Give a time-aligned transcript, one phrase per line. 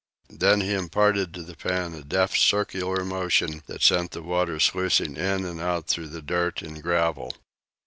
[0.31, 5.15] Then he imparted to the pan a deft circular motion that sent the water sluicing
[5.15, 7.35] in and out through the dirt and gravel.